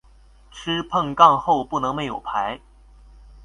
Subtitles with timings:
[0.49, 2.59] 吃碰杠后不能没有牌。